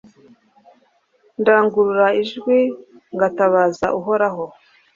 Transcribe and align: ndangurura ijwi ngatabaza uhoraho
ndangurura 1.39 2.07
ijwi 2.21 2.57
ngatabaza 3.15 3.87
uhoraho 3.99 4.43